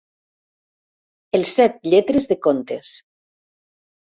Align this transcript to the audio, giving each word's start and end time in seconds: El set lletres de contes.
El 1.39 1.45
set 1.51 1.77
lletres 1.91 2.29
de 2.33 2.39
contes. 2.47 2.95